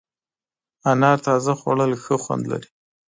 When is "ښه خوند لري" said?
2.03-2.69